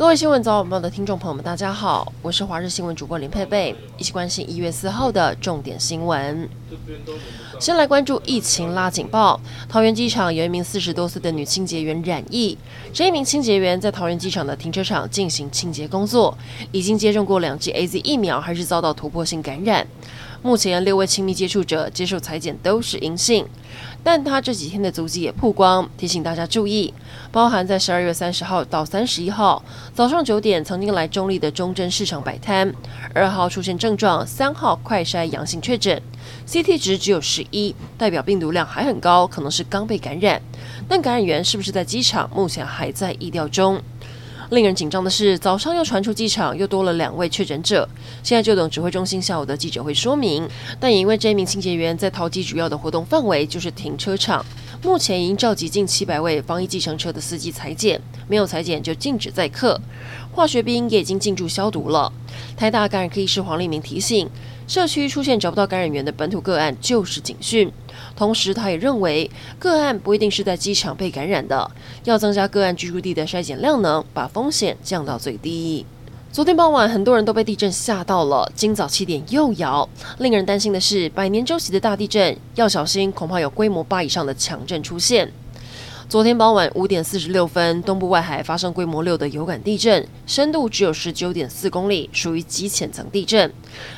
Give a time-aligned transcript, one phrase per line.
[0.00, 6.48] 各位新闻早晚报的听众朋友们，大家好，我是华日新闻主播林佩佩，一起关心一月四号的重点新闻。
[7.60, 9.38] 先来关注疫情拉警报，
[9.68, 12.56] 桃园机场有一名四十多岁的女清洁员染疫，
[12.94, 16.34] 这一名清洁员在桃园机场的停车场进行清洁工作，
[16.72, 19.86] 已经接种过两剂 AZ 疫苗，还是遭到突破性感染。
[20.42, 23.46] 目前六位亲密接触者接受采检都是阴性，
[24.02, 26.94] 但他这几天的足迹也曝光，提醒大家注意，
[27.30, 29.62] 包含在十二月三十号到三十一号
[29.94, 32.72] 早上九点曾经来中立的忠贞市场摆摊，
[33.14, 36.00] 二号出现症状，三号快筛阳性确诊
[36.48, 40.40] ，CT 值只有十一，代表病毒量还很高，可能是刚被感染，
[40.88, 43.78] 但感染源是不是在机场，目前还在意调中。
[44.50, 47.88] 令人紧张的是，早上又传出机场又多了两位确诊者，
[48.22, 50.48] 现在就等指挥中心下午的记者会说明。
[50.80, 54.44] 但也因为这名清洁员在桃机主要的活动范围就是停车场，
[54.82, 59.78] 目前已经召集近七百位防疫计程车的司机裁剪，没有裁剪就禁止载客，
[60.32, 62.10] 化学兵也已经进驻消毒了。
[62.56, 64.26] 台大感染科医师黄立明提醒，
[64.66, 67.70] 社区出现找不到感染源的本土个案就是警讯。
[68.16, 71.70] 同时，他也认为个案不一定是在机场被感染的，
[72.04, 75.84] 要增加个案居住地的筛检量能，把风险降到最低。
[76.32, 79.88] 昨天傍晚，很多人都被地震吓到了，今早七点又摇。
[80.18, 85.32] 令人担心的是，百年周期的大地震要小心，恐怕有规模八以上的强震出现。
[86.08, 93.52] 昨天傍晚五点四十六分，东部外海发生规模六的有感地震，深度只有十九点四公里，属于极浅层地震。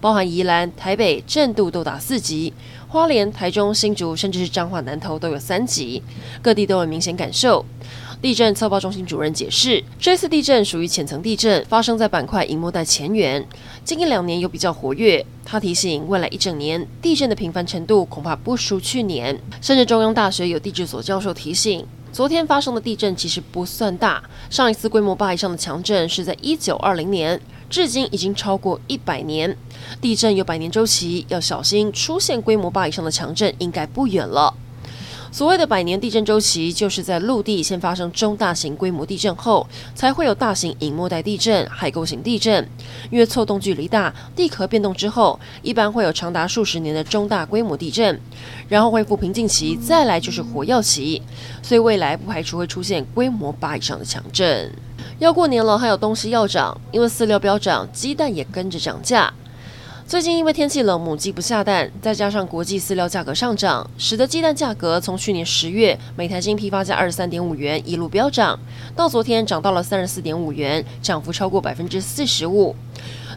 [0.00, 2.52] 包含宜兰、台北震度都达四级，
[2.88, 6.02] 花莲、台中、新竹，甚至是彰化、南投都有三级，
[6.42, 7.64] 各地都有明显感受。
[8.22, 13.46] 地震测报中心主任解释，这次地震属于浅层地震，发生在板块隐没带前缘，
[13.84, 15.24] 近一两年有比较活跃。
[15.44, 21.86] 他提醒，未来一整年地震的频繁程度恐怕不输去年，甚至中央大学有地质所教授提醒。
[22.10, 27.38] 昨天发生的地震其实不算大，上一次规模八以上的强震是在一九二零年，
[27.68, 29.54] 至今已经超过一百年。
[30.00, 34.54] 地震有百年周期，要小心出现规模八以上的强震，应该不远了。
[35.30, 42.66] 所谓的百年地震周期，就是在陆地先发生中大型规模地震后，才会有大型隐没带地震、海沟型地震。
[43.10, 48.18] 因为错动距离大，地壳变动之后，一般会有长达数十年的中大规模地震，
[48.68, 51.20] 然后恢复平静期，再来就是活跃期。
[51.62, 54.72] 所以未来不排除会出现规模八以上的强震。
[55.18, 59.32] 要过年了，还有东西要涨，因为饲料飙涨，鸡蛋也跟着涨价。
[60.08, 68.56] 最近因为天气冷，母鸡不下蛋，再加上国际饲料价格上涨，使得鸡蛋价格从去年十月每台斤批发价二十三点五元一路飙涨，
[68.94, 72.76] 到昨天涨到了三十四点五元，涨幅超过百分之四十五。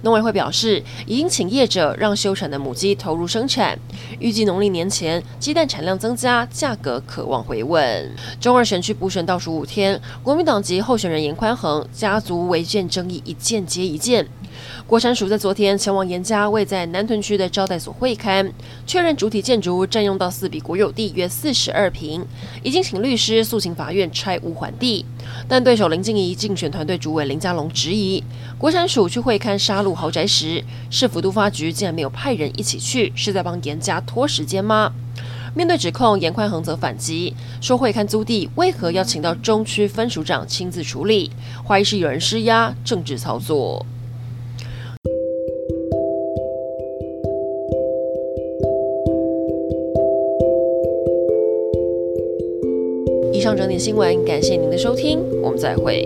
[0.04, 3.78] 农委会表示，已经请业者让休产的母鸡投入生产，
[4.20, 8.16] 预计农历年前鸡蛋产量增加，价格可望回稳。
[8.40, 14.26] 中二选区补选倒数五天，国民党籍候选人严宽恒家族违建争议一件接一件。
[14.88, 18.52] 国产署在昨天前往严家位在南屯区的招待所会勘，
[18.88, 22.26] 确认主体建筑占用到四笔国有地约四十二坪，
[22.64, 25.06] 已经请律师诉请法院拆屋还地。
[25.48, 28.24] 但对手林静怡竞选团队主委林佳龙质疑，
[28.58, 34.92] 国产署去会勘杀戮豪宅时，市府都发局竟然没有派人一起去，是在帮严家拖时间吗？
[35.56, 41.32] 面对指控，严宽恒则反击说，会勘租地为何要请到中区分署长亲自处理，
[41.68, 43.86] 怀疑是有人施压政治操作。
[53.40, 56.06] 以上整点新闻，感谢您的收听，我们再会。